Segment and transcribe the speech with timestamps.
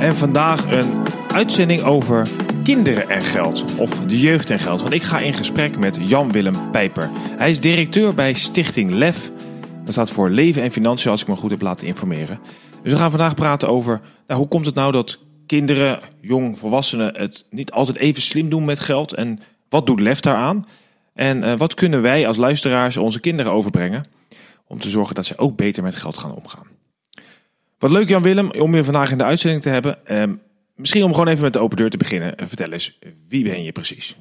[0.00, 1.02] En vandaag een
[1.32, 2.28] uitzending over
[2.62, 3.64] kinderen en geld.
[3.76, 4.82] Of de jeugd en geld.
[4.82, 7.10] Want ik ga in gesprek met Jan-Willem Pijper.
[7.14, 9.30] Hij is directeur bij Stichting LEF.
[9.84, 12.38] Dat staat voor Leven en Financiën, als ik me goed heb laten informeren.
[12.82, 17.16] Dus we gaan vandaag praten over nou, hoe komt het nou dat kinderen, jong volwassenen
[17.16, 19.14] het niet altijd even slim doen met geld.
[19.14, 19.38] En
[19.68, 20.66] wat doet LEF daaraan?
[21.14, 24.04] En uh, wat kunnen wij als luisteraars onze kinderen overbrengen
[24.66, 26.77] om te zorgen dat ze ook beter met geld gaan omgaan?
[27.78, 29.98] Wat leuk Jan Willem om je vandaag in de uitzending te hebben.
[30.06, 30.22] Uh,
[30.74, 32.34] misschien om gewoon even met de open deur te beginnen.
[32.36, 32.98] Vertel eens,
[33.28, 34.16] wie ben je precies?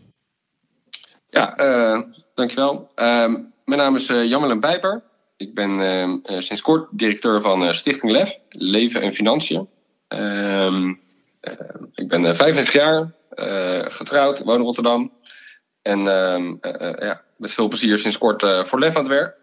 [1.25, 2.01] Ja, uh,
[2.33, 2.91] dankjewel.
[2.95, 3.31] Ehm,
[3.65, 5.03] mijn naam is Jan Willem Pijper.
[5.37, 9.67] Ik ben ehm, sinds kort directeur van Stichting LEF, Leven en Financiën.
[10.07, 10.89] Ehm,
[11.95, 13.11] ik ben 35 jaar,
[13.91, 15.11] getrouwd, woon in Rotterdam.
[15.81, 15.99] En
[16.99, 19.35] ja, met veel plezier sinds kort voor LEF aan het werk.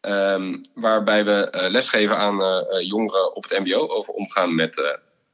[0.00, 4.86] Um, waarbij we uh, lesgeven aan uh, jongeren op het MBO over omgaan met uh,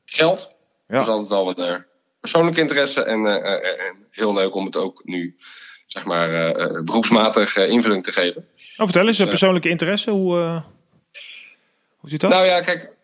[0.04, 0.54] geld.
[0.88, 0.94] Ja.
[0.94, 1.84] Dat is altijd wel een
[2.20, 5.36] persoonlijke interesse en, en, heel leuk om het ook nu
[5.86, 6.52] zeg maar
[6.84, 8.46] beroepsmatig invulling te geven.
[8.76, 10.62] Oh, vertel eens, persoonlijke interesse, hoe,
[11.96, 12.30] hoe zit dat?
[12.30, 12.96] Nou ja, kijk,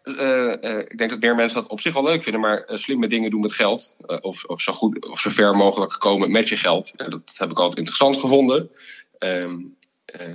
[0.91, 3.41] ik denk dat meer mensen dat op zich wel leuk vinden, maar slimme dingen doen
[3.41, 7.21] met geld, of, of, zo goed, of zo ver mogelijk komen met je geld, dat
[7.37, 8.71] heb ik altijd interessant gevonden.
[9.19, 9.77] Um,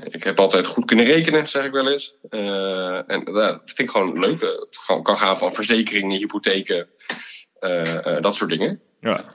[0.03, 2.15] ik heb altijd goed kunnen rekenen, zeg ik wel eens.
[2.29, 4.41] Uh, en uh, dat vind ik gewoon leuk.
[4.41, 6.87] Het kan gaan van verzekeringen, hypotheken,
[8.21, 8.81] dat soort dingen.
[8.99, 9.25] Ja.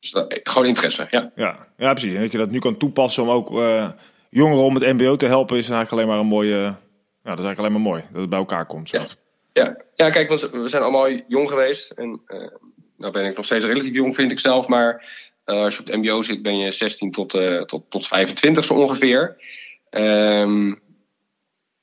[0.00, 1.32] Dus dat, gewoon interesse, ja.
[1.34, 1.66] ja.
[1.76, 2.12] Ja, precies.
[2.12, 3.48] En dat je dat nu kan toepassen om ook
[4.30, 6.56] jongeren om het MBO te helpen, is eigenlijk alleen maar een mooie.
[7.22, 8.88] Ja, dat is eigenlijk alleen maar mooi dat het bij elkaar komt.
[8.88, 8.98] Zo.
[8.98, 9.06] Ja.
[9.52, 9.76] Ja.
[9.94, 11.90] ja, kijk, we zijn allemaal jong geweest.
[11.90, 12.22] En
[12.96, 14.66] nou ben ik nog steeds relatief jong, vind ik zelf.
[14.66, 18.06] Maar uh, als je op het MBO zit, ben je 16 tot, uh, tot, tot
[18.06, 19.36] 25 zo ongeveer.
[19.90, 20.80] Um,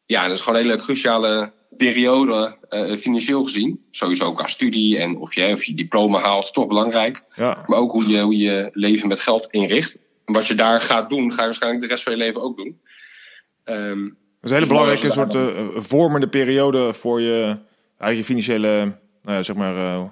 [0.05, 3.85] ja, dat is gewoon een hele cruciale periode, uh, financieel gezien.
[3.91, 7.23] Sowieso qua studie en of je, of je diploma haalt, toch belangrijk.
[7.35, 7.63] Ja.
[7.67, 9.97] Maar ook hoe je, hoe je leven met geld inricht.
[10.25, 12.57] En wat je daar gaat doen, ga je waarschijnlijk de rest van je leven ook
[12.57, 12.81] doen.
[13.63, 17.57] Um, dat is een hele belangrijke soort uh, vormende periode voor je,
[17.99, 20.11] je financiële nou ja, zeg maar,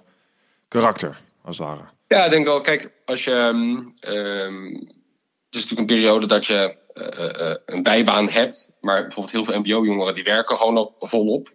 [0.68, 1.95] karakter, als het ware.
[2.08, 2.62] Ja, ik denk wel.
[2.62, 3.32] Kijk, als je.
[3.32, 3.96] Um,
[5.46, 8.72] het is natuurlijk een periode dat je uh, uh, een bijbaan hebt.
[8.82, 11.54] Maar bijvoorbeeld heel veel MBO-jongeren die werken gewoon op, volop.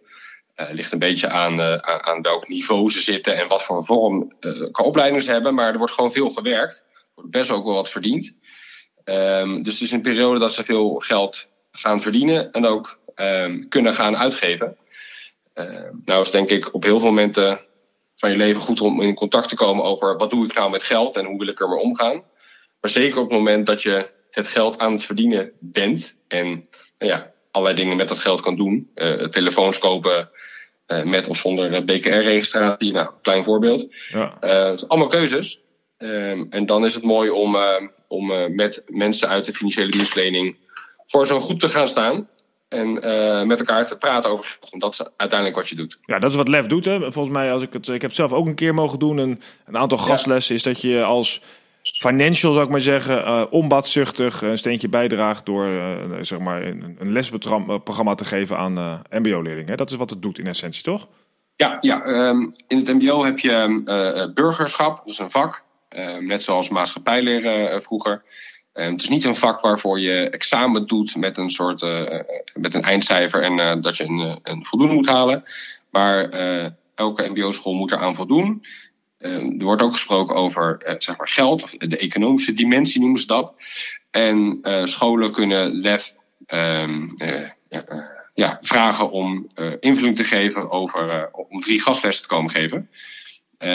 [0.57, 4.33] Uh, ligt een beetje aan, aan, welk niveau ze zitten en wat voor vorm
[4.73, 5.55] qua opleiding ze hebben.
[5.55, 6.85] Maar er wordt gewoon veel gewerkt.
[6.95, 8.33] Er wordt best ook wel wat verdiend.
[9.05, 12.99] Um, dus het is een periode dat ze veel geld gaan verdienen en ook
[13.69, 14.77] kunnen gaan uitgeven.
[16.05, 17.61] nou is denk ik op heel veel momenten
[18.21, 20.83] van je leven goed om in contact te komen over wat doe ik nou met
[20.83, 22.23] geld en hoe wil ik er maar omgaan.
[22.81, 27.13] Maar zeker op het moment dat je het geld aan het verdienen bent en nou
[27.13, 28.91] ja, allerlei dingen met dat geld kan doen.
[28.95, 30.31] Uh, telefoons kopen
[30.87, 32.93] uh, met of zonder BKR-registratie.
[32.93, 33.87] Nou, klein voorbeeld.
[34.09, 34.37] Ja.
[34.41, 35.61] Uh, het allemaal keuzes.
[35.99, 37.57] Um, en dan is het mooi om,
[38.09, 40.57] om met mensen uit de financiële dienstverlening
[41.07, 42.29] voor zo'n goed te gaan staan.
[42.71, 42.93] En
[43.47, 44.71] met elkaar te praten over geld.
[44.71, 45.99] Want dat is uiteindelijk wat je doet.
[46.07, 46.85] Ja, dat is wat Lef doet.
[46.85, 47.13] Hè.
[47.13, 47.87] Volgens mij, als ik het.
[47.87, 49.19] Ik heb het zelf ook een keer mogen doen.
[49.19, 51.43] Een, een aantal gastlessen is dat je als
[51.83, 56.97] financial, zou ik maar zeggen, uh, onbaatzuchtig een steentje bijdraagt door uh, zeg maar een,
[56.99, 59.77] een lesprogramma te geven aan uh, MBO-leerlingen.
[59.77, 61.09] Dat is wat het doet in essentie, toch?
[61.57, 66.43] Ja, ja um, in het MBO heb je burgerschap, dat is een vak, ehm, net
[66.43, 68.23] zoals maatschappijleren vroeger.
[68.75, 71.81] Um, het is niet een vak waarvoor je examen doet met een soort
[72.55, 75.45] met een eindcijfer en dat je een, een voldoende moet halen.
[75.91, 76.29] Maar
[76.95, 78.63] elke MBO-school moet eraan voldoen.
[79.19, 83.27] Ehm, er wordt ook gesproken over zeg maar geld, of de economische dimensie noemen ze
[83.27, 83.55] dat.
[84.11, 86.15] En scholen kunnen LEF
[86.47, 87.49] um, uh,
[88.35, 89.51] ja, vragen om
[89.81, 92.89] invulling te geven over om drie gastlessen te komen geven.
[93.59, 93.69] Ja.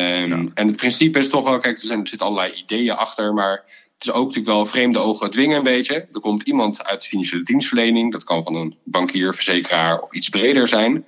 [0.53, 3.63] En het principe is toch wel, kijk, er, zijn, er zitten allerlei ideeën achter, maar
[3.97, 6.07] is ook natuurlijk wel vreemde ogen dwingen een beetje.
[6.13, 10.29] Er komt iemand uit de financiële dienstverlening, dat kan van een bankier, verzekeraar of iets
[10.29, 11.05] breder zijn.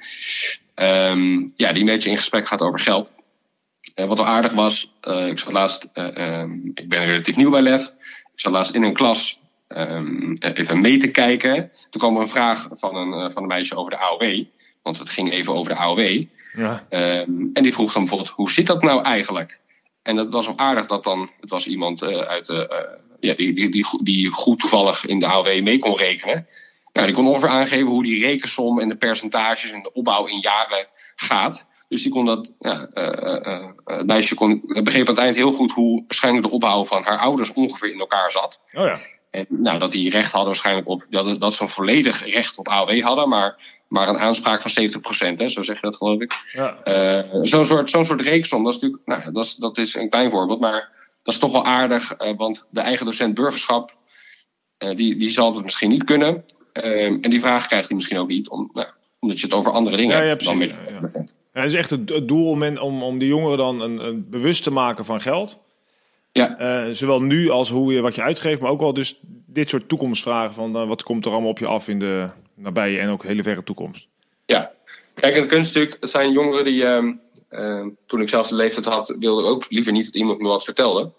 [0.76, 3.14] Um, ja, die een beetje in gesprek gaat over geld.
[3.96, 7.50] Uh, wat wel aardig was, uh, ik zat laatst, uh, um, ik ben relatief nieuw
[7.50, 7.84] bij LEF.
[8.34, 11.72] Ik zat laatst in een klas um, even mee te kijken.
[11.90, 14.44] Toen kwam er een vraag van een, van een meisje over de AOW.
[14.82, 16.24] Want het ging even over de AOW.
[16.54, 16.86] Ja.
[16.90, 19.60] Ehm, en die vroeg dan bijvoorbeeld, hoe zit dat nou eigenlijk?
[20.08, 23.34] En dat was wel aardig dat dan, het was iemand uh, uit de, uh, ja,
[23.36, 26.48] die, die, die, die, goed toevallig in de AOW mee kon rekenen.
[26.94, 30.40] Nou, die kon ongeveer aangeven hoe die rekensom en de percentages en de opbouw in
[30.40, 31.68] jaren gaat.
[31.90, 32.90] Dus die kon dat, ja,
[34.06, 37.54] meisje kon, begreep aan het eind heel goed hoe waarschijnlijk de opbouw van haar ouders
[37.54, 38.62] ongeveer in elkaar zat.
[38.74, 39.00] Oh ja.
[39.38, 42.68] En nou, dat die recht hadden waarschijnlijk op, dat, dat ze een volledig recht op
[42.68, 44.90] AOW hadden, maar, maar een aanspraak van
[45.34, 46.34] 70%, hè, zo zeg je dat geloof ik.
[46.52, 46.78] Ja.
[46.86, 50.10] Uh, zo'n soort, zo'n soort reeksom, dat is natuurlijk, nou, dat is, dat is een
[50.10, 50.90] klein voorbeeld, maar
[51.24, 53.98] dat is toch wel aardig, uh, want de eigen docent burgerschap,
[54.84, 56.44] uh, die, die zal het misschien niet kunnen.
[56.72, 58.88] en die vraag krijgt hij misschien ook niet, om, nou,
[59.20, 60.44] omdat je het over andere dingen ja, hebt.
[60.44, 61.24] Ja, dan met, ja.
[61.54, 64.64] Ja, het is echt het, doel om, om, om de jongeren dan een, een bewust
[64.64, 65.58] te maken van geld.
[66.38, 66.86] Ja.
[66.88, 69.90] Uh, zowel nu als hoe je wat je uitgeeft, maar ook wel dus dit soort
[69.90, 73.24] toekomstvragen van uh, wat komt er allemaal op je af in de nabije en ook
[73.24, 74.08] hele verre toekomst.
[74.46, 74.72] Ja,
[75.14, 79.66] kijk, het zijn jongeren die, uh, toen ik zelf de leeftijd had, wilde ik ook
[79.70, 81.12] liever niet dat iemand me wat vertelde.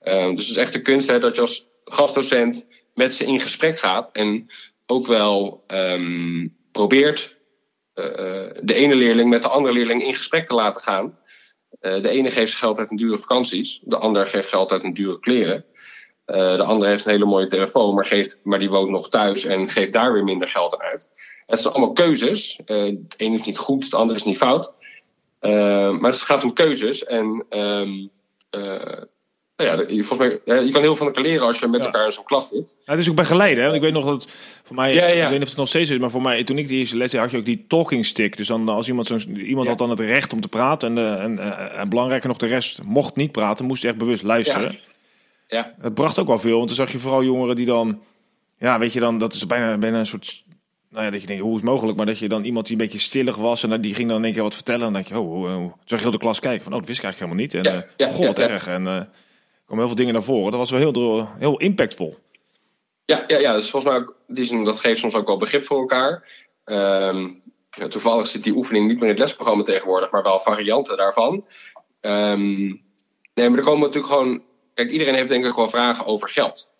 [0.00, 3.78] dus het is echt de kunst hè, dat je als gastdocent met ze in gesprek
[3.78, 4.46] gaat en
[4.86, 7.36] ook wel um, probeert
[7.94, 11.18] de ene leerling met de andere leerling in gesprek te laten gaan.
[11.82, 14.94] Uh, de ene geeft geld uit een dure vakanties, de ander geeft geld uit een
[14.94, 15.64] dure kleren.
[16.26, 19.44] Uh, de andere heeft een hele mooie telefoon, maar, geeft, maar die woont nog thuis
[19.44, 21.08] en geeft daar weer minder geld aan uit.
[21.46, 22.60] Het zijn allemaal keuzes.
[22.66, 24.74] Uh, het ene is niet goed, het andere is niet fout.
[25.40, 27.04] maar het gaat om keuzes.
[27.04, 28.10] En um,
[29.62, 31.86] ja, volgens mij, ja, je kan heel veel van elkaar leren als je met ja.
[31.86, 32.76] elkaar in zo'n klas zit.
[32.84, 33.64] Ja, het is ook begeleiden.
[33.64, 33.74] Hè?
[33.74, 34.28] Ik weet nog dat
[34.62, 36.58] voor mij, ja, ik weet niet of het nog steeds is, maar voor mij, toen
[36.58, 38.36] ik die eerste les had, je ook die talking stick.
[38.36, 41.16] Dus dan als iemand, zo iemand had dan het recht om te praten en, de,
[41.22, 44.78] en, en, en belangrijker nog, de rest mocht niet praten, moest echt bewust luisteren.
[45.48, 45.74] Ja.
[45.80, 48.00] Het bracht ook wel veel, want dan zag je vooral jongeren die dan,
[48.58, 50.44] ja, weet je dan, dat is bijna, bijna een soort
[50.92, 51.96] nou ja, dat je denkt, hoe is het mogelijk?
[51.96, 54.24] Maar dat je dan iemand die een beetje stillig was en die ging dan in
[54.24, 54.86] één keer wat vertellen.
[54.86, 56.88] En dan denk je, oh, hoe, zag je heel de klas kijken van, oh, dat
[56.88, 57.84] wist ik eigenlijk helemaal niet.
[57.84, 58.66] En ja, goh, wat erg.
[58.66, 59.00] En uh,
[59.64, 60.50] komen heel veel dingen naar voren.
[60.50, 62.18] Dat was wel heel, heel impactvol.
[63.04, 66.28] Ja, ja, ja, dus volgens mij ook, dat geeft soms ook wel begrip voor elkaar.
[66.64, 70.96] Um, ja, toevallig zit die oefening niet meer in het lesprogramma tegenwoordig, maar wel varianten
[70.96, 71.46] daarvan.
[72.00, 72.82] Um,
[73.34, 74.42] nee, maar er komen natuurlijk gewoon.
[74.74, 76.70] Kijk, iedereen heeft denk ik wel vragen over geld.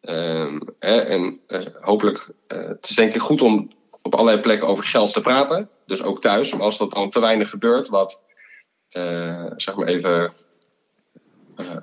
[0.00, 3.70] Um, hè, en uh, hopelijk, uh, het is denk ik goed om
[4.02, 5.68] op allerlei plekken over geld te praten.
[5.86, 8.22] Dus ook thuis, maar als dat dan te weinig gebeurt, wat
[8.90, 10.32] uh, zeg maar even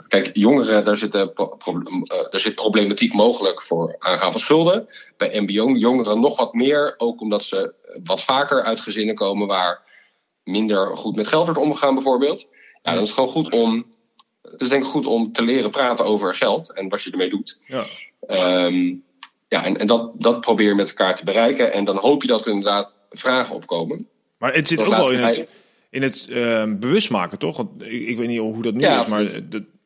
[0.08, 4.88] kijk, jongeren, daar zit, daar zit problematiek mogelijk voor aangaan van schulden.
[5.18, 7.74] Bij MBO-jongeren nog wat meer, ook omdat ze
[8.04, 9.82] wat vaker uit gezinnen komen waar
[10.44, 12.48] minder goed met geld wordt omgegaan, bijvoorbeeld.
[12.84, 13.86] Ja, dan is het gewoon goed om.
[14.42, 17.30] Het is denk ik goed om te leren praten over geld en wat je ermee
[17.30, 17.60] doet.
[17.66, 17.84] Ja.
[18.66, 19.04] Um,
[19.48, 21.74] ja, en, en dat, dat probeer je met elkaar te bereiken.
[21.74, 24.08] En dan hoop je dat er inderdaad vragen opkomen.
[24.38, 25.48] Maar het zit ook wel in het,
[25.96, 27.58] in het uh, bewust maken, toch?
[27.58, 29.42] Want ik, ik, weet niet hoe dat nu ja, is, maar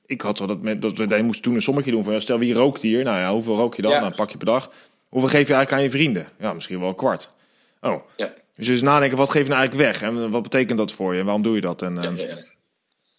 [0.05, 2.53] ik had wel dat, met, dat we moesten toen een sommetje doen van stel wie
[2.53, 3.03] rookt hier?
[3.03, 3.91] Nou ja, hoeveel rook je dan?
[3.91, 3.99] Ja.
[3.99, 4.71] Nou, pak je per dag.
[5.09, 6.27] Hoeveel geef je eigenlijk aan je vrienden?
[6.39, 7.31] Ja, misschien wel een kwart.
[7.81, 8.03] Oh.
[8.17, 8.33] Ja.
[8.55, 10.09] Dus dus nadenken, wat geef je nou eigenlijk weg?
[10.09, 11.19] En wat betekent dat voor je?
[11.19, 11.81] En waarom doe je dat?
[11.81, 12.37] En, ja, ja,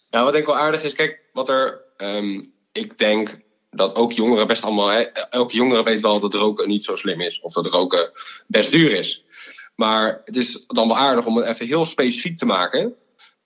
[0.09, 0.23] ja.
[0.23, 3.39] wat denk ik wel aardig is, kijk, wat er, um, ik denk
[3.69, 7.21] dat ook jongeren best allemaal, hè, elke jongere weet wel dat roken niet zo slim
[7.21, 7.41] is.
[7.41, 8.11] Of dat roken
[8.47, 9.23] best duur is.
[9.75, 12.95] Maar het is dan wel aardig om het even heel specifiek te maken.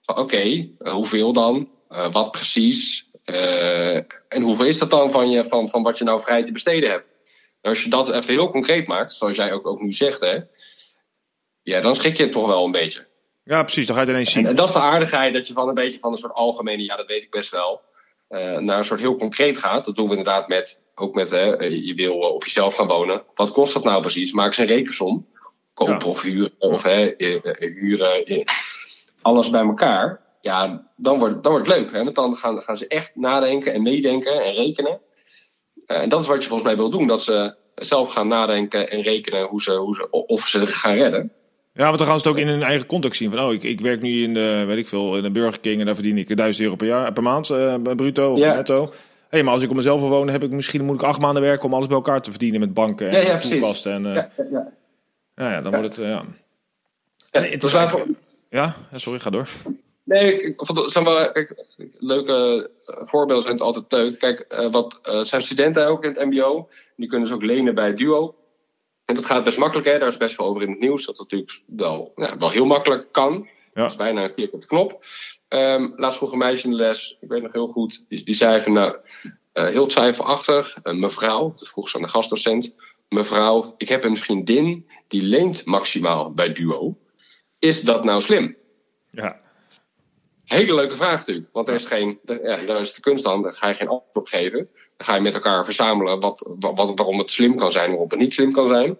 [0.00, 1.70] Van oké, okay, hoeveel dan?
[1.90, 3.10] Uh, wat precies?
[3.24, 3.96] Uh,
[4.28, 6.90] en hoeveel is dat dan van, je, van, van wat je nou vrij te besteden
[6.90, 7.06] hebt?
[7.60, 10.40] Als je dat even heel concreet maakt, zoals jij ook, ook nu zegt, hè,
[11.62, 13.06] ja, dan schrik je het toch wel een beetje.
[13.44, 14.44] Ja, precies, dan ga je het ineens zien.
[14.44, 16.82] En, en dat is de aardigheid, dat je van een beetje van een soort algemene,
[16.82, 17.80] ja, dat weet ik best wel,
[18.28, 19.84] uh, naar een soort heel concreet gaat.
[19.84, 23.22] Dat doen we inderdaad met, ook met, hè, je wil op jezelf gaan wonen.
[23.34, 24.32] Wat kost dat nou precies?
[24.32, 25.26] Maak eens een rekensom.
[25.76, 26.06] Kopen ja.
[26.06, 27.14] of huren, of hè,
[27.56, 28.44] huren,
[29.22, 31.92] alles bij elkaar ja, dan wordt, dan wordt het leuk.
[31.92, 32.04] Hè?
[32.04, 35.00] Want dan gaan, gaan ze echt nadenken en meedenken en rekenen.
[35.86, 37.06] En dat is wat je volgens mij wil doen.
[37.06, 40.94] Dat ze zelf gaan nadenken en rekenen hoe ze, hoe ze, of ze het gaan
[40.94, 41.32] redden.
[41.72, 43.30] Ja, want dan gaan ze het ook in hun eigen context zien.
[43.30, 45.80] Van, oh, ik, ik werk nu in de, weet ik veel, in een Burger King
[45.80, 48.54] en daar verdien ik 1000 euro per, jaar, per maand, uh, bruto of ja.
[48.54, 48.92] netto.
[49.28, 51.42] Hey, maar als ik op mezelf wil wonen, heb ik misschien moet ik acht maanden
[51.42, 53.74] werken om alles bij elkaar te verdienen met banken en ja, ja.
[53.84, 54.14] En, uh,
[54.50, 54.72] ja,
[55.36, 55.44] ja.
[55.44, 56.24] ja, ja, dan wordt het, ja.
[57.30, 58.10] ja het is eigenlijk...
[58.50, 59.48] Ja, sorry, ga door.
[60.04, 61.64] Nee, ik, vond het, zijn wel, kijk,
[61.98, 64.18] leuke voorbeelden zijn het altijd leuk.
[64.18, 66.68] Kijk, uh, wat uh, zijn studenten ook in het MBO.
[66.96, 68.34] Die kunnen ze ook lenen bij Duo.
[69.04, 69.98] En dat gaat best makkelijk, hè?
[69.98, 71.06] daar is best veel over in het nieuws.
[71.06, 73.48] Dat het natuurlijk wel, ja, wel heel makkelijk kan.
[73.74, 73.82] Ja.
[73.82, 75.04] Dat is bijna een klik op de knop.
[75.48, 78.34] Um, laatst vroeg een meisje in de les, ik weet nog heel goed, die, die
[78.34, 78.96] zei van nou,
[79.54, 82.74] uh, heel twijfelachtig, mevrouw, dat vroeg ze aan de gastdocent,
[83.08, 86.98] mevrouw, ik heb een vriendin die leent maximaal bij Duo.
[87.58, 88.56] is dat nou slim?
[89.10, 89.40] Ja.
[90.44, 91.48] Hele leuke vraag natuurlijk.
[91.52, 94.16] Want er is geen, ja, daar is de kunst dan, daar ga je geen antwoord
[94.16, 94.68] op geven.
[94.96, 98.18] Dan ga je met elkaar verzamelen wat, wat, waarom het slim kan zijn, waarom het
[98.18, 98.98] niet slim kan zijn.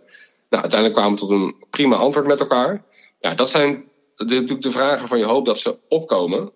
[0.49, 2.85] Nou, uiteindelijk kwamen we tot een prima antwoord met elkaar.
[3.21, 3.85] Ja, dat zijn
[4.15, 6.53] de, natuurlijk de vragen van je hoop dat ze opkomen.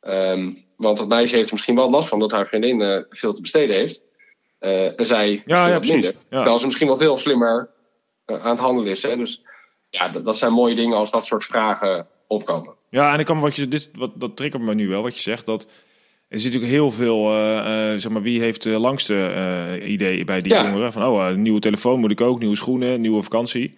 [0.00, 3.32] Um, want het meisje heeft er misschien wel last van dat haar vriendin uh, veel
[3.32, 4.02] te besteden heeft.
[4.64, 6.14] Uh, en zij ja, ja, minder.
[6.30, 6.36] Ja.
[6.36, 7.70] Terwijl ze misschien wel veel slimmer
[8.26, 9.02] uh, aan het handelen is.
[9.02, 9.16] Hè?
[9.16, 9.42] Dus
[9.90, 12.74] ja, dat, dat zijn mooie dingen als dat soort vragen opkomen.
[12.90, 15.20] Ja, en ik kan wat je, dit, wat, dat triggert me nu wel, wat je
[15.20, 15.46] zegt.
[15.46, 15.62] Dat
[16.28, 20.38] er zit natuurlijk heel veel, uh, uh, zeg maar, wie heeft de langste idee bij
[20.38, 20.64] die ja.
[20.64, 20.92] jongeren?
[20.92, 23.74] Van, oh, een nieuwe telefoon moet ik ook, nieuwe schoenen, nieuwe vakantie.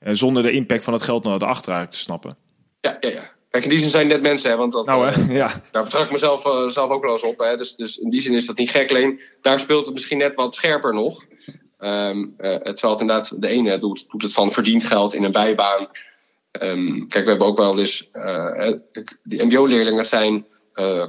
[0.00, 2.36] zonder de impact van het geld naar de achterhaak te snappen.
[2.80, 3.30] Ja, ja, ja.
[3.50, 5.32] Kijk, in die zin zijn net mensen, hè, want dat, nou, hè?
[5.32, 5.62] ja.
[5.70, 7.38] daar betrek ik mezelf zelf ook wel eens op.
[7.38, 8.90] Hè, dus, dus in die zin is dat niet gek.
[8.90, 11.26] Alleen daar speelt het misschien net wat scherper nog.
[11.78, 15.88] Um, terwijl het inderdaad de ene doet, doet het van verdiend geld in een bijbaan.
[16.60, 18.72] Um, kijk, we hebben ook wel eens, uh,
[19.22, 20.46] die mbo-leerlingen zijn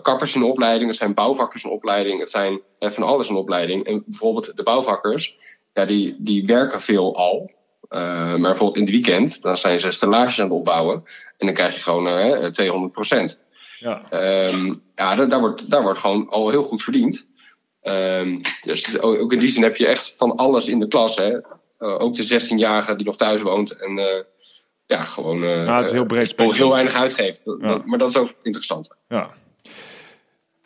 [0.01, 3.86] kappers in opleiding, het zijn bouwvakkers in opleiding, het zijn van alles in opleiding.
[3.86, 5.38] En bijvoorbeeld de bouwvakkers,
[5.74, 7.51] ja, die, die werken veel al.
[7.89, 11.03] Uh, maar bijvoorbeeld in het weekend, dan zijn ze stellages aan het opbouwen.
[11.38, 13.39] En dan krijg je gewoon uh, 200 procent.
[13.79, 14.01] Ja,
[14.48, 17.27] um, ja daar, daar, wordt, daar wordt gewoon al heel goed verdiend.
[17.84, 21.15] Um, dus ook in die zin heb je echt van alles in de klas.
[21.15, 21.31] Hè?
[21.31, 21.41] Uh,
[21.79, 24.25] ook de 16-jarige die nog thuis woont en
[24.86, 27.41] ja, gewoon ja, het is heel, breed heel weinig uitgeeft.
[27.60, 27.81] Ja.
[27.86, 28.96] Maar dat is ook interessant.
[29.08, 29.29] Ja.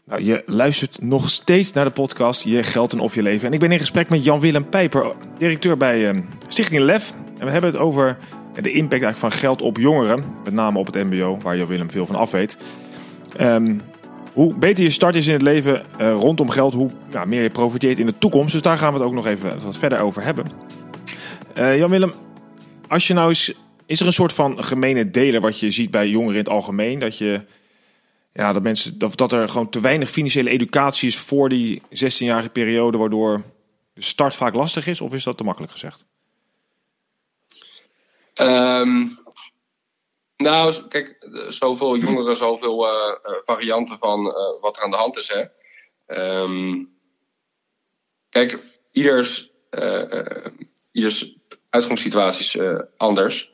[0.06, 3.48] Nou, je luistert nog steeds naar de podcast Je Geld en Of Je Leven.
[3.48, 7.14] En ik ben in gesprek met Jan-Willem Pijper, directeur bij uh, Stichting LEF.
[7.38, 8.18] En we hebben het over
[8.54, 10.24] de impact eigenlijk van geld op jongeren.
[10.44, 12.58] Met name op het mbo, waar Jan-Willem veel van af weet.
[13.42, 13.82] Um,
[14.34, 17.50] hoe beter je start is in het leven uh, rondom geld, hoe ja, meer je
[17.50, 18.54] profiteert in de toekomst.
[18.54, 20.46] Dus daar gaan we het ook nog even wat verder over hebben.
[21.58, 22.14] Uh, Jan-Willem,
[22.88, 23.36] als je nou.
[23.86, 27.00] Is er een soort van gemene deler wat je ziet bij jongeren in het algemeen?
[27.00, 27.42] Dat je
[28.34, 32.50] ja, dat, mensen, dat, dat er gewoon te weinig financiële educatie is voor die 16-jarige
[32.50, 33.44] periode, waardoor
[33.94, 35.02] de start vaak lastig is?
[35.02, 36.06] Of is dat te makkelijk gezegd?
[38.36, 39.18] Um,
[40.38, 45.34] nou, kijk, zoveel jongeren, zoveel uh, varianten van uh, wat er aan de hand is.
[45.34, 45.44] Hè.
[46.42, 46.90] Um,
[48.30, 48.60] kijk,
[48.92, 50.46] ieders, uh,
[50.92, 51.36] ieders
[51.70, 53.52] uitgangssituatie is anders.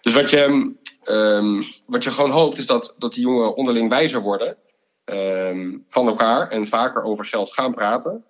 [0.00, 0.74] Dus wat je
[1.10, 4.56] Um, wat je gewoon hoopt is dat, dat die jongeren onderling wijzer worden
[5.04, 8.24] um, van elkaar en vaker over geld gaan praten.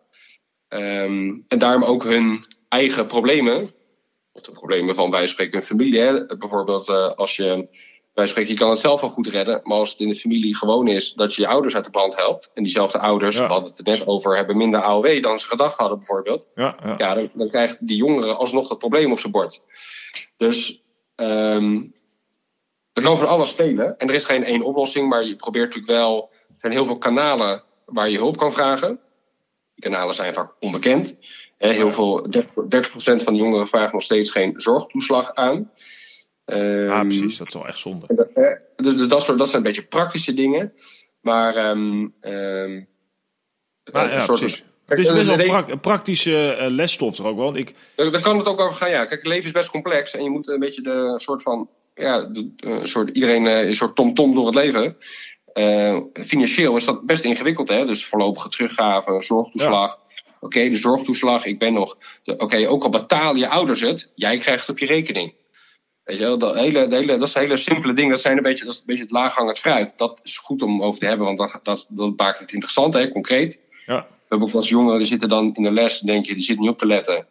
[0.68, 3.70] Um, en daarom ook hun eigen problemen,
[4.32, 6.00] of de problemen van wij spreken hun familie.
[6.00, 6.26] Hè.
[6.26, 7.68] Bijvoorbeeld uh, als je,
[8.14, 10.56] wij spreken, je kan het zelf wel goed redden, maar als het in de familie
[10.56, 12.50] gewoon is dat je je ouders uit de brand helpt.
[12.54, 13.42] En diezelfde ouders, ja.
[13.42, 16.48] we hadden het er net over, hebben minder AOW dan ze gedacht hadden bijvoorbeeld.
[16.54, 16.94] Ja, ja.
[16.98, 19.62] ja dan, dan krijgt die jongere alsnog dat probleem op zijn bord.
[20.36, 20.82] Dus
[21.16, 21.96] um,
[23.04, 23.98] er van alles spelen.
[23.98, 26.30] En er is geen één oplossing, maar je probeert natuurlijk wel.
[26.48, 29.00] Er zijn heel veel kanalen waar je hulp kan vragen.
[29.74, 31.18] Die kanalen zijn vaak onbekend.
[31.58, 32.32] Heel veel, 30%
[33.00, 35.70] van de jongeren vragen nog steeds geen zorgtoeslag aan.
[36.46, 38.06] Um, ja, precies, dat is wel echt zonde.
[38.76, 40.72] Dus, dus dat, soort, dat zijn een beetje praktische dingen.
[41.20, 41.70] Maar.
[41.70, 42.88] Um, um,
[43.92, 44.64] maar ja, soort, precies.
[44.86, 47.56] Het is best wel pra praktische uh, lesstof toch ook wel?
[47.56, 47.74] Ik...
[47.94, 49.04] Daar kan het ook over gaan, ja.
[49.04, 52.28] Kijk, het leven is best complex en je moet een beetje de soort van ja,
[52.56, 54.96] een soort, iedereen uh, een soort tom-tom door het leven.
[55.54, 57.86] Uh, financieel is dat best ingewikkeld, hè?
[57.86, 59.90] Dus voorlopige teruggave, zorgtoeslag.
[59.90, 60.22] Ja.
[60.40, 61.98] Oké, okay, de zorgtoeslag, ik ben nog.
[62.24, 65.34] Oké, okay, ook al betalen je ouders het, jij krijgt het op je rekening.
[66.04, 68.10] Weet je wel, dat, hele, dat, hele, dat zijn hele simpele dingen.
[68.10, 69.92] Dat, zijn een beetje, dat is een beetje het laaghangend fruit.
[69.96, 73.08] Dat is goed om over te hebben, want dat, dat, dat maakt het interessant, hè,
[73.08, 73.62] concreet.
[73.86, 74.00] Ja.
[74.00, 76.64] We hebben ook als jongeren, die zitten dan in de les, denk je, die zitten
[76.64, 77.26] niet op te letten.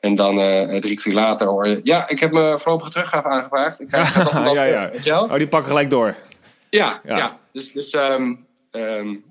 [0.00, 1.80] En dan uh, drie kwartier later hoor je...
[1.82, 3.80] Ja, ik heb me voorlopige teruggave aangevraagd.
[3.80, 4.90] Ik krijg dat ja, ja, ja.
[4.90, 5.24] Weet je wel?
[5.24, 6.16] Oh, die pakken gelijk door.
[6.70, 7.16] Ja, ja.
[7.16, 7.38] ja.
[7.52, 9.24] Dus, dus um, um,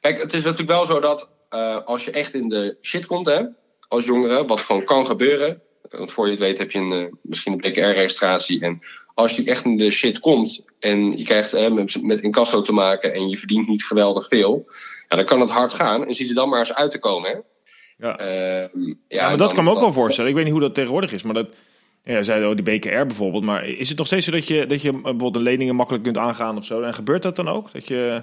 [0.00, 3.26] kijk, het is natuurlijk wel zo dat uh, als je echt in de shit komt,
[3.26, 3.42] hè,
[3.88, 5.62] als jongere, wat gewoon kan gebeuren.
[5.90, 8.60] Want voor je het weet heb je een, uh, misschien een BKR-registratie.
[8.60, 8.78] En
[9.14, 12.72] als je echt in de shit komt en je krijgt uh, met, met incasso te
[12.72, 14.64] maken en je verdient niet geweldig veel,
[15.08, 16.06] ja, dan kan het hard gaan.
[16.06, 17.30] En zie je dan maar eens uit te komen.
[17.30, 17.36] Hè?
[18.00, 18.20] Ja.
[18.20, 20.30] Uh, ja, ja, maar dat kan me ook wel voorstellen.
[20.30, 21.48] Ik weet niet hoe dat tegenwoordig is, maar dat.
[22.04, 23.44] Ja, zei oh, die BKR bijvoorbeeld.
[23.44, 26.18] Maar is het nog steeds zo dat je, dat je bijvoorbeeld de leningen makkelijk kunt
[26.18, 26.82] aangaan of zo?
[26.82, 27.72] En gebeurt dat dan ook?
[27.72, 28.22] Dat je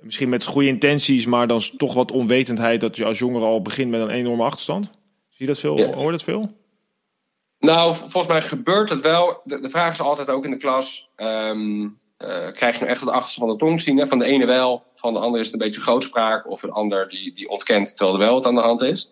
[0.00, 3.90] misschien met goede intenties, maar dan toch wat onwetendheid dat je als jongere al begint
[3.90, 4.84] met een enorme achterstand?
[4.84, 5.78] Zie je dat veel?
[5.78, 5.92] Ja.
[5.92, 6.50] Hoor je dat veel?
[7.66, 9.40] Nou, volgens mij gebeurt het wel.
[9.44, 13.00] De, de vraag is altijd ook in de klas: um, uh, krijg je nou echt
[13.00, 13.98] het achterste van de tong zien?
[13.98, 14.06] Hè?
[14.06, 16.50] Van de ene wel, van de andere is het een beetje grootspraak.
[16.50, 19.10] Of een ander die, die ontkent terwijl er wel wat aan de hand is.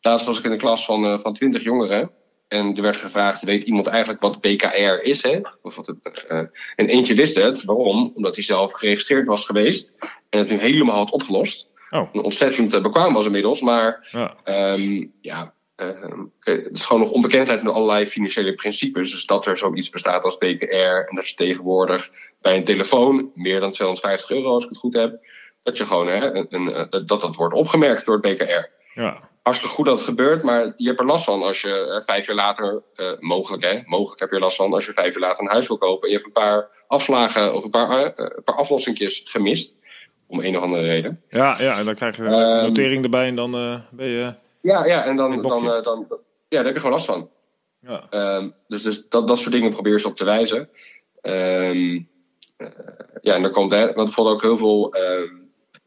[0.00, 2.10] Laatst was ik in een klas van, uh, van 20 jongeren.
[2.48, 5.22] En er werd gevraagd, weet iemand eigenlijk wat BKR is?
[5.22, 5.40] Hè?
[5.62, 6.38] Of wat het, uh,
[6.76, 7.64] en eentje wist het.
[7.64, 8.12] Waarom?
[8.14, 9.94] Omdat hij zelf geregistreerd was geweest.
[10.30, 11.70] En het nu helemaal had opgelost.
[11.90, 12.08] Oh.
[12.12, 13.60] Ontzettend bekwaam was inmiddels.
[13.60, 14.36] Maar ja,
[14.72, 15.54] um, ja
[16.40, 19.10] het is gewoon nog onbekendheid met allerlei financiële principes.
[19.10, 21.08] Dus dat er zoiets bestaat als BKR.
[21.08, 24.94] En dat je tegenwoordig bij een telefoon, meer dan 250 euro als ik het goed
[24.94, 25.18] heb.
[25.62, 28.68] Dat je gewoon, hè, een, een, dat dat wordt opgemerkt door het BKR.
[28.94, 32.00] Ja hartstikke goed dat het gebeurt, maar je hebt er last van als je eh,
[32.00, 35.12] vijf jaar later, uh, mogelijk hè, mogelijk heb je er last van als je vijf
[35.12, 37.90] jaar later een huis wil kopen en je hebt een paar afslagen of een paar,
[37.90, 39.76] uh, een paar aflossingjes gemist,
[40.26, 41.22] om een of andere reden.
[41.28, 43.50] Ja, ja en dan krijg je een um, notering erbij en dan
[43.90, 44.34] ben je.
[44.64, 46.18] Ja, ja en dan, dan, dan, dan, ja,
[46.48, 47.30] daar heb je gewoon last van.
[47.80, 48.06] Ja.
[48.36, 50.68] Um, dus dus dat, dat soort dingen probeer ze op te wijzen.
[51.22, 52.08] Um,
[53.20, 54.94] ja, en dan komt, hè, want bijvoorbeeld ook heel veel.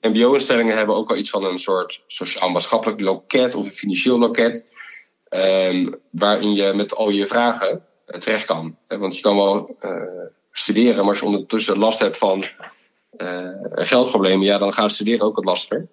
[0.02, 4.68] MBO-instellingen hebben ook al iets van een soort sociaal-maatschappelijk loket of een financieel loket.
[6.10, 8.78] Waarin je met al je vragen uh, terecht kan.
[8.88, 10.02] Want je kan wel uh,
[10.52, 12.44] studeren, maar als je ondertussen last hebt van
[13.18, 15.88] uh, geldproblemen, ja, dan gaat studeren ook wat lastiger.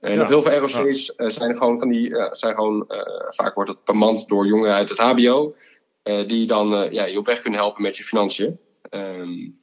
[0.00, 0.22] En ja.
[0.22, 1.28] op heel veel ROC's ja.
[1.28, 2.84] zijn gewoon van die, zijn gewoon,
[3.28, 5.54] vaak wordt het bemand door jongeren uit het HBO,
[6.26, 8.58] die dan ja, je op weg kunnen helpen met je financiën.
[8.90, 9.60] Um,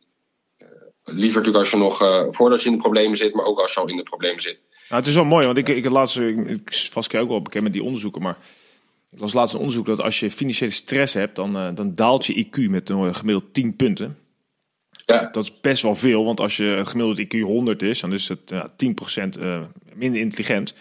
[1.07, 3.73] liever natuurlijk als je nog uh, voordat je in de problemen zit, maar ook als
[3.73, 4.63] je al in de problemen zit.
[4.69, 7.41] Nou, het is wel mooi, want ik, ik het laatste, ik, ik vast ook wel
[7.41, 8.37] bekend met die onderzoeken, maar
[9.11, 12.25] ik las laatst een onderzoek dat als je financiële stress hebt, dan, uh, dan daalt
[12.25, 14.17] je IQ met een gemiddeld 10 punten.
[15.15, 15.29] Ja.
[15.31, 18.39] Dat is best wel veel, want als je gemiddeld IQ 100 is, dan is het
[18.45, 19.61] ja, 10% uh,
[19.93, 20.73] minder intelligent.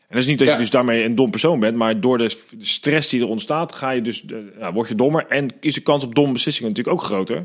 [0.00, 2.36] En dat is niet dat je dus daarmee een dom persoon bent, maar door de
[2.60, 4.24] stress die er ontstaat, ga je dus,
[4.58, 7.36] uh, word je dommer en is de kans op domme beslissingen natuurlijk ook groter.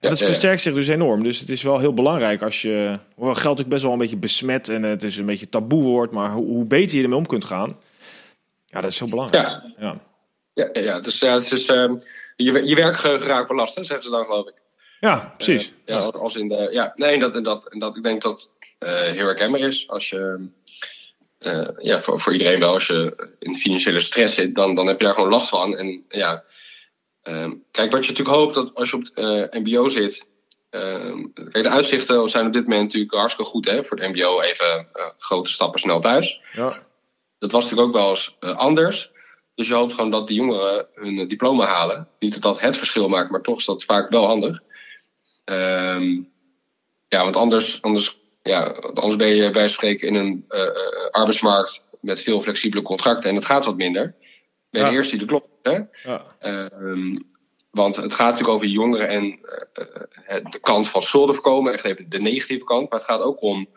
[0.00, 1.22] Ja, dat versterkt zich dus enorm.
[1.22, 2.98] Dus het is wel heel belangrijk als je.
[3.14, 6.12] Hoewel geld natuurlijk best wel een beetje besmet en het is een beetje taboe wordt,
[6.12, 7.76] maar hoe, hoe beter je ermee om kunt gaan,
[8.66, 9.48] ja, dat is heel belangrijk.
[9.78, 10.00] Ja,
[10.54, 10.68] ja.
[10.72, 11.92] ja, dus ja, het is, uh,
[12.36, 14.64] je, je werk geraakt belast, hè, zeggen ze dan, geloof ik.
[15.00, 15.68] Ja, precies.
[15.68, 18.50] Uh, ja, Als in de, ja, nee, dat, en dat, en dat, ik denk dat
[18.78, 19.88] uh, heel herkenbaar is.
[19.88, 20.48] Als je,
[21.40, 25.00] uh, ja, voor, voor iedereen wel, als je in financiële stress zit, dan, dan heb
[25.00, 25.76] je daar gewoon last van.
[25.76, 26.44] En ja,
[27.28, 30.26] Um, kijk, wat je natuurlijk hoopt dat als je op het uh, MBO zit.
[30.70, 34.40] Um, kijk, de uitzichten zijn op dit moment natuurlijk hartstikke goed hè, voor het MBO.
[34.40, 36.40] Even uh, grote stappen snel thuis.
[36.52, 36.82] Ja.
[37.38, 39.12] Dat was natuurlijk ook wel eens uh, anders.
[39.54, 42.08] Dus je hoopt gewoon dat die jongeren hun diploma halen.
[42.18, 44.62] Niet dat dat het verschil maakt, maar toch is dat vaak wel handig.
[45.50, 46.32] Um,
[47.08, 48.62] ja, want anders, anders, ja,
[48.94, 50.44] anders ben je bij spreken in een
[51.10, 54.14] arbeidsmarkt met veel flexibele contracten en het gaat wat minder.
[54.70, 54.88] Ben je ja.
[54.88, 55.46] de eerste die de klok
[56.02, 56.22] ja.
[56.40, 57.34] Um,
[57.70, 62.08] want het gaat natuurlijk over jongeren en uh, de kant van schulden voorkomen, echt even
[62.08, 62.90] de negatieve kant.
[62.90, 63.68] Maar het gaat ook om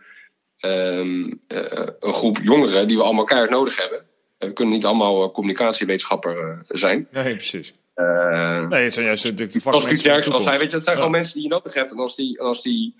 [0.62, 4.06] um, uh, een groep jongeren die we allemaal keihard nodig hebben.
[4.38, 7.08] We kunnen niet allemaal communicatiewetenschapper zijn.
[7.12, 7.74] Nee, precies.
[8.00, 10.96] Uh, nee, het zijn juist de, de Als Piet Derksen zei, weet je, het zijn
[10.96, 11.02] ja.
[11.02, 11.92] gewoon mensen die je nodig hebt.
[11.92, 12.96] En als die, als die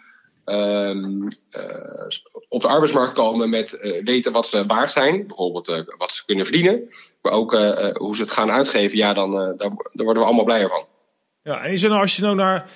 [0.46, 2.08] um, uh,
[2.50, 5.28] op de arbeidsmarkt komen met uh, weten wat ze waard zijn.
[5.28, 6.90] Bijvoorbeeld uh, wat ze kunnen verdienen.
[7.22, 7.52] Maar ook
[7.94, 8.98] hoe ze het gaan uitgeven.
[8.98, 10.86] Ja, dan daar, daar, worden we allemaal blijer van.
[11.44, 12.70] Ja, en is er nou, als je nou naar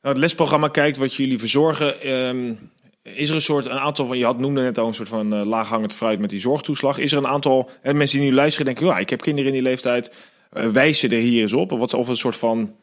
[0.00, 2.12] het lesprogramma kijkt wat jullie verzorgen.
[2.12, 2.70] Um,
[3.02, 5.44] is er een soort, een aantal van, je had noemde net al een soort van
[5.44, 6.98] laaghangend fruit met die zorgtoeslag.
[6.98, 9.56] Is er een aantal en mensen die nu luisteren denken, ja, ik heb kinderen in
[9.56, 10.12] die leeftijd.
[10.50, 11.70] Wijzen er hier eens op?
[11.70, 12.76] Wat, of een soort van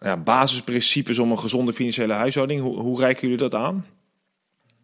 [0.00, 2.60] ja, basisprincipes om een gezonde financiële huishouding.
[2.60, 3.86] Hoe, hoe reiken jullie dat aan?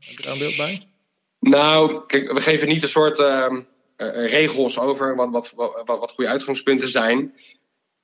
[0.01, 0.83] Heb je daar een beeld bij?
[1.41, 3.53] Nou, kijk, we geven niet een soort uh,
[4.27, 7.35] regels over wat, wat, wat, wat, goede uitgangspunten zijn.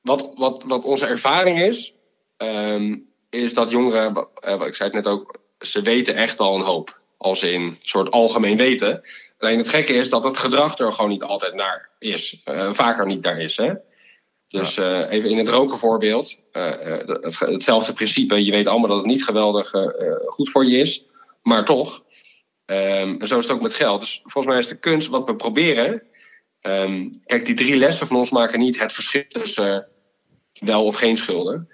[0.01, 1.95] Wat, wat, wat onze ervaring is,
[2.37, 6.65] um, is dat jongeren, uh, ik zei het net ook, ze weten echt al een
[6.65, 7.01] hoop.
[7.19, 9.01] Als in een soort algemeen weten.
[9.39, 12.43] Alleen het gekke is dat het gedrag er gewoon niet altijd naar is.
[12.69, 13.57] Vaker niet naar is.
[13.57, 13.73] Hè?
[14.53, 16.41] Dus uh, even in het roken voorbeeld.
[16.53, 16.71] Uh,
[17.07, 18.45] het, hetzelfde principe.
[18.45, 19.71] Je weet allemaal dat het niet geweldig
[20.27, 21.07] goed voor je is.
[21.43, 22.05] Maar toch.
[22.67, 24.01] Um, en zo is het ook met geld.
[24.01, 26.03] Dus volgens mij is de kunst wat we proberen.
[26.61, 29.89] Um, kijk, die drie lessen van ons maken niet het verschil tussen
[30.53, 31.69] wel of geen schulden.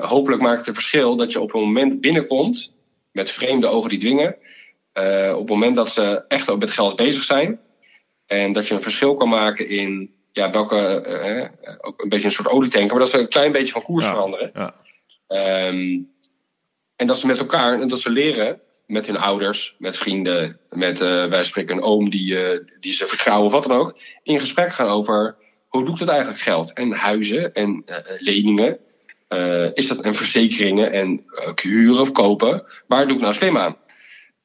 [0.00, 2.72] hopelijk maakt het een verschil dat je op een moment binnenkomt.
[3.12, 4.36] Met vreemde ogen die dwingen.
[5.34, 7.60] op het moment dat ze echt ook met geld bezig zijn.
[8.26, 11.04] En dat je een verschil kan maken in ja, welke,
[11.60, 14.06] uh, ook een beetje een soort olietanker, maar dat ze een klein beetje van koers
[14.06, 14.50] veranderen.
[14.54, 14.74] Ja.
[15.68, 16.10] Um,
[16.96, 21.00] en dat ze met elkaar, en dat ze leren met hun ouders, met vrienden, met
[21.00, 24.40] uh, wij spreken een oom die, uh, die ze vertrouwen of wat dan ook, in
[24.40, 25.36] gesprek gaan over
[25.68, 26.72] hoe doe ik dat eigenlijk geld?
[26.72, 27.84] En huizen en
[28.18, 28.78] leningen.
[29.74, 31.24] is dat en verzekeringen en
[31.62, 32.64] huren of kopen?
[32.86, 33.76] Waar doe ik nou slim aan?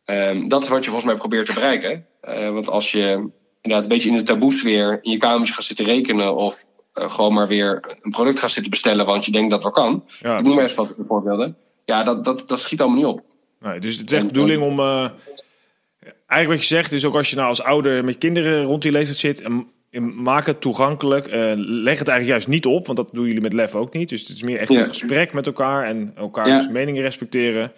[0.06, 2.06] Um, dat is wat je volgens mij probeert te bereiken.
[2.54, 3.30] want als je
[3.66, 7.48] inderdaad een beetje in de taboesfeer in je kamertje gaat zitten rekenen of gewoon maar
[7.48, 10.04] weer een product gaat zitten bestellen, want je denkt dat dat kan.
[10.20, 10.72] Ja, ik noem precies.
[10.78, 11.58] even wat voorbeelden.
[11.84, 13.22] Ja, dat, dat, dat schiet allemaal niet op.
[13.60, 14.80] Nee, dus het is echt de bedoeling om.
[14.80, 15.10] eh,
[16.28, 18.92] eigenlijk wat je zegt, is ook als je nou als ouder met kinderen rond die
[18.92, 19.42] leeftijd zit.
[19.42, 21.28] En, en maak het toegankelijk.
[21.28, 24.10] eh, leg het eigenlijk juist niet op, want dat doen jullie met Lef ook niet.
[24.10, 24.80] Dus het is meer echt Ja.
[24.80, 26.72] een gesprek met elkaar en elkaars Ja.
[26.72, 27.72] meningen respecteren.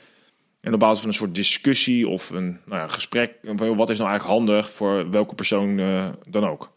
[0.62, 3.34] En op basis van een soort discussie of een nou ja, gesprek.
[3.56, 6.76] Wat is nou eigenlijk handig voor welke persoon eh, dan ook?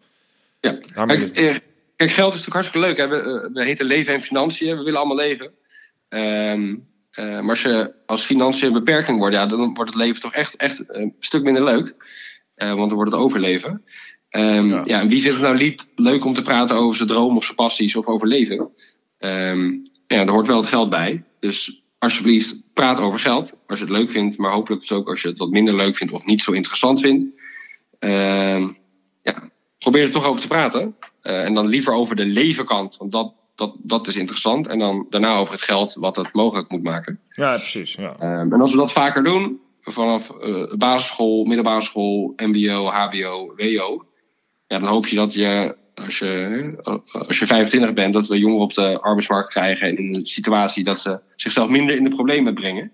[0.61, 0.79] Ja.
[1.05, 1.57] Kijk, eh,
[1.97, 2.97] kijk, geld is natuurlijk hartstikke leuk.
[2.97, 3.09] Hè?
[3.09, 4.77] We, eh, we heten leven en financiën.
[4.77, 5.53] We willen allemaal leven.
[6.09, 6.77] Ehm,
[7.11, 10.35] eh, maar als, je, als financiën een beperking worden, ja, dan wordt het leven toch
[10.35, 11.95] echt, echt een stuk minder leuk.
[12.55, 13.85] Want dan wordt het overleven.
[14.29, 14.83] Ehm, Ja.
[14.85, 15.01] ja.
[15.01, 17.57] en wie vindt het nou niet leuk om te praten over zijn droom of zijn
[17.57, 18.71] passies of over leven?
[19.19, 19.71] Ehm,
[20.07, 21.25] ja, daar hoort wel het geld bij.
[21.41, 23.59] Dus alsjeblieft, praat over geld.
[23.67, 25.97] Als je het leuk vindt, maar hopelijk dus ook als je het wat minder leuk
[25.97, 27.27] vindt of niet zo interessant vindt.
[27.99, 28.69] Ehm,
[29.23, 30.97] ja, probeer er toch over te praten.
[31.23, 34.67] Eh, en dan liever over de levenkant, want dat, dat, dat is interessant.
[34.67, 37.21] En dan daarna over het geld, wat het mogelijk moet maken.
[37.31, 37.95] Ja, precies.
[37.95, 38.17] Ja.
[38.19, 44.05] Ehm, en als we dat vaker doen, vanaf eh, basisschool, middelbare school, MBO, HBO, WO,
[44.67, 48.39] ja, dan hoop je dat je, als je, eh, als je 25 bent, dat we
[48.39, 52.11] jongeren op de arbeidsmarkt krijgen en in een situatie dat ze zichzelf minder in de
[52.11, 52.93] problemen brengen.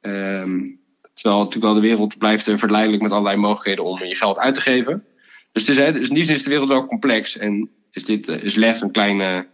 [0.00, 0.66] Ehm,
[1.14, 4.54] terwijl natuurlijk wel de wereld blijft eh, verleidelijk met allerlei mogelijkheden om je geld uit
[4.54, 5.04] te geven.
[5.52, 8.28] Dus, het is, dus in die zin is de wereld wel complex en is, dit,
[8.28, 9.46] eh, is LEF een kleine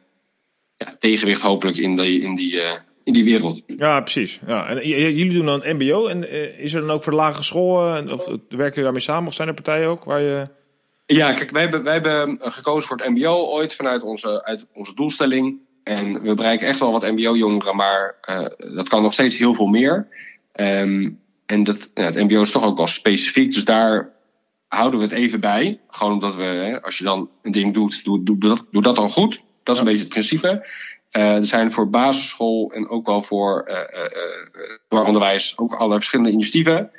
[0.77, 2.61] ja, tegenwicht hopelijk in die, in die,
[3.05, 3.62] in die wereld.
[3.66, 4.40] Ja, precies.
[4.46, 4.68] Ja.
[4.68, 6.07] En jullie doen dan MBO.
[6.07, 9.29] En is er dan ook voor lagere school, of werken jullie daarmee samen?
[9.29, 10.46] Of zijn er partijen ook waar je.
[11.06, 14.94] Ja, kijk, wij hebben, wij hebben gekozen voor het MBO ooit vanuit onze, uit onze
[14.94, 15.58] doelstelling.
[15.82, 19.66] En we bereiken echt wel wat MBO-jongeren, maar eh, dat kan nog steeds heel veel
[19.66, 20.08] meer.
[20.52, 21.10] Ehm,
[21.46, 24.12] en dat, ja, het MBO is toch ook wel specifiek, dus daar
[24.68, 25.80] houden we het even bij.
[25.88, 28.96] Gewoon omdat we, hè, als je dan een ding doet, doe, doe, dat, doe dat
[28.96, 29.42] dan goed.
[29.62, 30.68] Dat is een beetje het principe.
[31.10, 34.06] Eh, er zijn voor basisschool en ook wel voor eh,
[34.88, 36.90] eh, onderwijs ook alle verschillende initiatieven.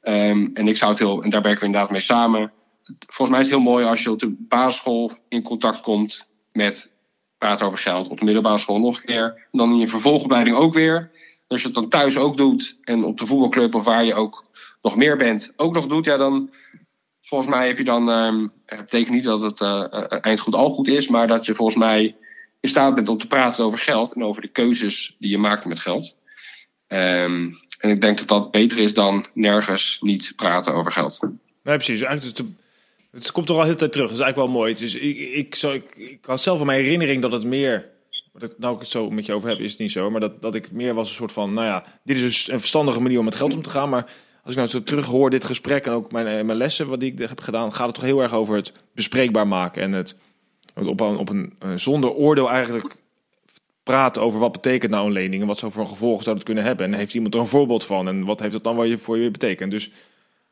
[0.00, 2.52] Ehm, en ik zou het heel, en daar werken we inderdaad mee samen
[2.98, 6.92] volgens mij is het heel mooi als je op de basisschool in contact komt met
[7.38, 8.08] praten over geld.
[8.08, 9.46] Op de middelbare school nog een keer.
[9.52, 11.10] En dan in je vervolgopleiding ook weer.
[11.46, 14.44] Als je het dan thuis ook doet en op de voetbalclub of waar je ook
[14.82, 16.50] nog meer bent ook nog doet, ja dan
[17.20, 20.54] volgens mij heb je dan, ehm het betekent niet dat het eh, eh, eind goed
[20.54, 22.16] al goed is, maar dat je volgens mij
[22.60, 25.64] in staat bent om te praten over geld en over de keuzes die je maakt
[25.64, 26.16] met geld.
[26.86, 31.18] Ehm, en ik denk dat dat beter is dan nergens niet praten over geld.
[31.62, 32.00] Nee, precies.
[32.00, 32.40] Eigenlijk,
[33.12, 34.08] het, komt toch al heel tijd terug.
[34.08, 34.74] Dat is eigenlijk wel mooi.
[34.74, 37.90] Dus ik, ik, ik, ik had zelf van mijn herinnering dat het meer.
[38.32, 40.10] Dat, nou, ik het zo met je over heb, is het niet zo.
[40.10, 41.54] Maar dat, dat ik meer was een soort van.
[41.54, 43.88] Nou ja, dit is dus een verstandige manier om met geld om te gaan.
[43.88, 44.04] Maar
[44.42, 47.00] als ik nou zo terug hoor, dit gesprek en ook mijn, eh, mijn lessen, wat
[47.00, 49.82] die ik heb gedaan, gaat het toch heel erg over het bespreekbaar maken.
[49.82, 50.16] En het,
[50.74, 52.96] het op, een, op een zonder oordeel eigenlijk
[53.82, 56.86] praten over wat betekent nou een lening en wat voor gevolgen zou het kunnen hebben.
[56.86, 59.30] En heeft iemand er een voorbeeld van en wat heeft dat dan wel voor je
[59.30, 59.70] betekend.
[59.70, 59.90] Dus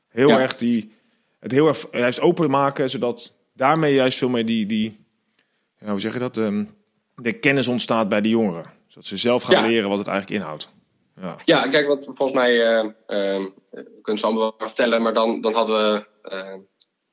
[0.09, 0.41] heel Ja.
[0.41, 0.93] erg die,
[1.41, 5.05] het heel erg juist open maken, zodat daarmee juist veel meer die, die
[5.79, 6.65] ja, hoe zeg je dat, Ehm,
[7.15, 8.65] de kennis ontstaat bij de jongeren.
[8.87, 9.69] Zodat ze zelf gaan Ja.
[9.69, 10.69] leren wat het eigenlijk inhoudt.
[11.21, 11.37] Ja.
[11.45, 15.41] Ja, kijk, wat volgens mij, eh, ehm, we kunnen ze allemaal wel vertellen, maar dan,
[15.41, 16.55] dan hadden we, eh,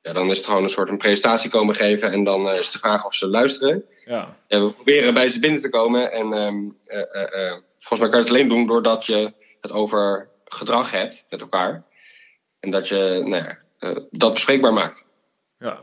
[0.02, 2.70] ja, dan is het gewoon een soort een presentatie komen geven en dan eh, is
[2.70, 3.84] de vraag of ze luisteren.
[4.04, 4.36] Ja.
[4.46, 8.08] En we proberen bij ze binnen te komen en ehm, eh, eh, eh, volgens mij
[8.08, 11.84] kan je het alleen doen doordat je het over gedrag hebt met elkaar.
[12.60, 13.56] En dat je nou ja, eh,
[14.10, 15.04] dat bespreekbaar maakt.
[15.58, 15.78] Ja.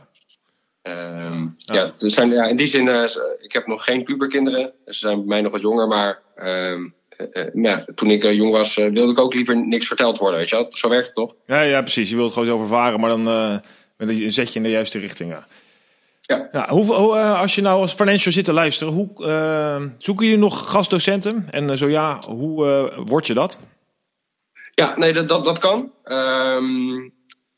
[0.82, 1.74] Ehm, Ja.
[1.74, 1.92] ja.
[1.96, 3.04] zijn, ja, in die zin, eh,
[3.40, 4.74] ik heb nog geen puberkinderen.
[4.86, 8.34] Ze zijn bij mij nog wat jonger, maar ehm, eh, eh, ja, toen ik eh,
[8.34, 10.40] jong was, eh, wilde ik ook liever niks verteld worden.
[10.40, 10.66] Weet je wel?
[10.70, 11.36] Zo werkt het toch?
[11.46, 12.10] Ja, ja, precies.
[12.10, 15.32] Je wilt het gewoon zo vervaren, maar dan eh, zet je in de juiste richting.
[15.32, 15.48] Ja.
[16.52, 16.70] Ja.
[16.70, 20.40] hoe, hoe, eh, als je nou als financial zit te luisteren, hoe, eh, zoeken jullie
[20.42, 21.48] nog gastdocenten?
[21.52, 23.60] En eh, zo ja, hoe eh, word je dat?
[24.74, 25.92] Ja, nee, dat, dat, dat kan.
[26.04, 27.10] Ehm,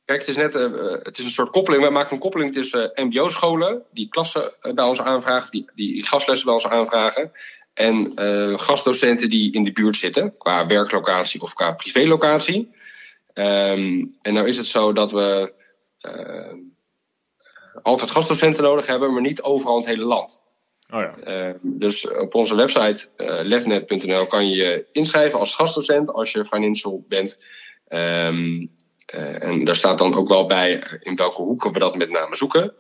[0.08, 1.82] kijk, het is net eh, eh, het is een soort koppeling.
[1.82, 6.46] Wij maken een koppeling tussen MBO-scholen, die klassen eh, bij ons aanvragen, die, die gastlessen
[6.46, 7.32] bij ons aanvragen.
[7.74, 12.72] En eh, gastdocenten die in de buurt zitten, qua werklocatie of qua privélocatie.
[13.34, 15.54] Ehm, en nou is het zo dat we
[16.00, 16.54] eh,
[17.82, 20.42] altijd gastdocenten nodig hebben, maar niet overal in het hele land.
[20.94, 21.48] Oh ja.
[21.48, 23.10] Uh, dus op onze website
[23.44, 27.40] lefnet.nl kan je je inschrijven als gastdocent als je financial bent.
[27.90, 28.72] Um,
[29.16, 32.36] uh, en daar staat dan ook wel bij in welke hoeken we dat met name
[32.36, 32.74] zoeken.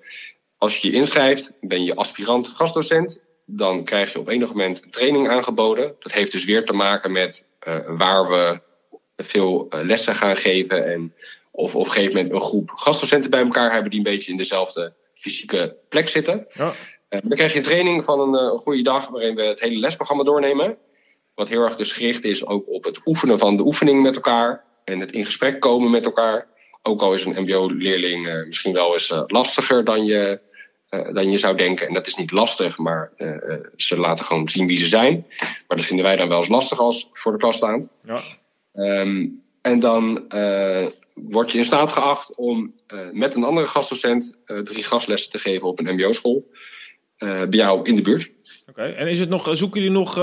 [0.57, 3.25] Als je je inschrijft, ben je aspirant gastdocent.
[3.45, 5.95] Dan krijg je op enig moment een training aangeboden.
[5.99, 8.59] Dat heeft dus weer te maken met uh, waar we
[9.15, 10.85] veel lessen gaan geven.
[10.85, 11.13] En
[11.51, 14.37] of op een gegeven moment een groep gastdocenten bij elkaar hebben die een beetje in
[14.37, 16.47] dezelfde fysieke plek zitten.
[16.53, 16.73] Ja.
[17.09, 20.23] dan krijg je een training van een, een goede dag waarin we het hele lesprogramma
[20.23, 20.77] doornemen.
[21.35, 24.65] Wat heel erg dus gericht is ook op het oefenen van de oefening met elkaar.
[24.87, 26.47] En het in gesprek komen met elkaar.
[26.81, 30.39] Ook al is een MBO-leerling uh, misschien wel eens uh, lastiger dan je,
[30.89, 31.87] uh, dan je zou denken.
[31.87, 33.11] En dat is niet lastig, maar
[33.75, 35.25] ze laten gewoon zien wie ze zijn.
[35.67, 37.89] Maar dat vinden wij dan wel eens lastig als voor de klas staand.
[38.03, 38.23] Ja.
[38.73, 40.27] Um, en dan
[41.13, 42.71] word je in staat geacht om
[43.11, 46.51] met een andere gastdocent drie gastlessen te geven op een MBO-school.
[47.17, 48.31] bij jou in de buurt.
[48.69, 50.15] Oké, en is het nog, zoeken jullie nog.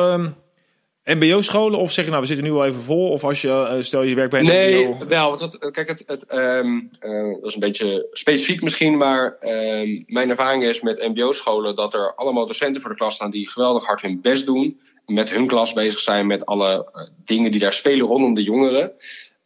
[1.04, 1.78] Ehm, MBO-scholen?
[1.78, 3.10] Of zeg je nou, we zitten nu al even vol?
[3.10, 5.06] Of als je, uh, stel je werkt bij een nee, MBO?
[5.06, 5.28] wel.
[5.28, 8.96] Want dat, kijk, het, het, um, uh, dat is een beetje specifiek misschien.
[8.96, 13.30] Maar um, mijn ervaring is met MBO-scholen dat er allemaal docenten voor de klas staan
[13.30, 14.80] die geweldig hard hun best doen.
[15.06, 18.92] Met hun klas bezig zijn met alle uh, dingen die daar spelen rondom de jongeren.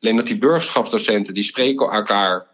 [0.00, 2.46] Alleen dat die burgerschapsdocenten, die spreken elkaar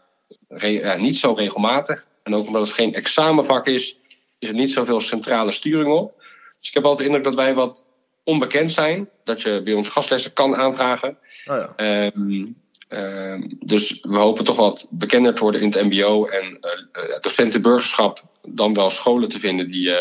[0.98, 2.06] niet zo regelmatig.
[2.22, 3.98] En ook omdat het geen examenvak is,
[4.38, 6.22] is er niet zoveel centrale sturing op.
[6.60, 7.84] Dus ik heb altijd de indruk dat wij wat
[8.24, 9.08] onbekend zijn.
[9.24, 11.18] Dat je bij ons gastlessen kan aanvragen.
[11.50, 12.12] Oh ja.
[12.14, 12.56] um,
[12.88, 16.26] um, dus we hopen toch wat bekender te worden in het MBO.
[16.26, 19.96] En uh, docenten burgerschap dan wel scholen te vinden die, uh,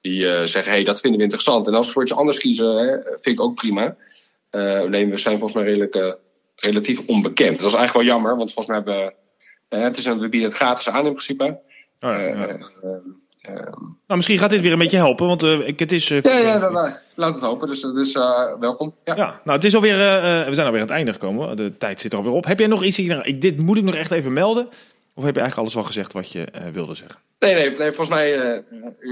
[0.00, 1.66] die uh, zeggen: hey, dat vinden we interessant.
[1.66, 3.96] En als we voor iets anders kiezen, hè, vind ik ook prima.
[4.50, 6.18] alleen we zijn volgens mij redelijk,
[6.56, 7.58] relatief onbekend.
[7.58, 9.14] Dat is eigenlijk wel jammer, want volgens mij hebben
[9.68, 11.44] het is een, we bieden het gratis aan in principe.
[12.00, 12.58] Oh ja, ja.
[13.42, 16.10] Nou, misschien gaat dit weer een beetje helpen, want uh, het is...
[16.10, 17.68] Uh, ja, ja, ja, laat het hopen.
[17.68, 18.94] Dus, dus uh, welkom.
[19.04, 19.16] Ja.
[19.16, 19.96] ja, nou, het is alweer,
[20.46, 21.56] we zijn alweer aan het einde gekomen.
[21.56, 22.44] De tijd zit er alweer op.
[22.44, 22.98] Heb jij nog iets?
[22.98, 24.68] Ik, dit moet ik nog echt even melden.
[25.14, 27.20] Of heb je eigenlijk alles al gezegd wat je wilde zeggen?
[27.38, 28.62] Nee, nee, nee volgens mij,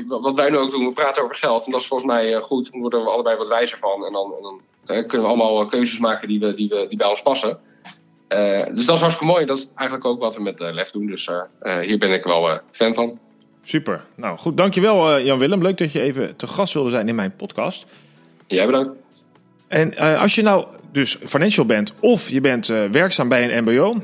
[0.07, 1.65] wat wij nu ook doen, we praten over geld.
[1.67, 2.71] En dat is volgens mij goed.
[2.71, 4.07] Daar worden we allebei wat wijzer van.
[4.07, 4.35] En dan,
[4.85, 7.59] dan kunnen we allemaal keuzes maken die, we, die, we, die bij ons passen.
[8.75, 9.45] dus dat is hartstikke mooi.
[9.45, 11.07] Dat is eigenlijk ook wat we met LEF doen.
[11.07, 11.31] Dus
[11.81, 13.19] hier ben ik wel fan van.
[13.67, 14.05] Super.
[14.15, 15.63] Nou goed, dankjewel uh, Jan-Willem.
[15.63, 17.87] Leuk dat je even te gast wilde zijn in mijn podcast.
[18.47, 18.91] Jij bedankt.
[19.69, 23.63] En uh, als je nou dus financial bent of je bent uh, werkzaam bij een
[23.63, 24.03] mbo um,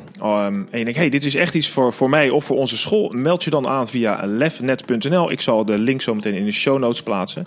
[0.70, 3.08] en je denkt, hey, dit is echt iets voor, voor mij of voor onze school,
[3.08, 5.30] meld je dan aan via lefnet.nl.
[5.30, 7.46] Ik zal de link zo meteen in de show notes plaatsen.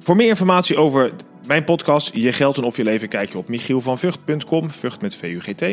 [0.00, 1.12] voor meer informatie over
[1.46, 5.64] mijn podcast, Je Geld en Of Je Leven, kijk je op michielvanvugt.com, Vught met V-U-G-T.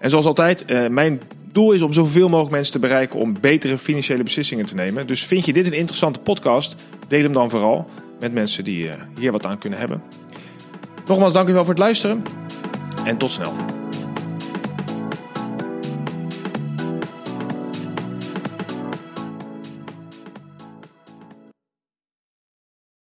[0.00, 1.20] En zoals altijd, mijn
[1.52, 5.06] doel is om zoveel mogelijk mensen te bereiken om betere financiële beslissingen te nemen.
[5.06, 6.76] Dus vind je dit een interessante podcast,
[7.08, 7.86] deel hem dan vooral
[8.20, 10.02] met mensen die hier wat aan kunnen hebben.
[11.06, 12.22] Nogmaals, dank u wel voor het luisteren
[13.04, 13.52] en tot snel.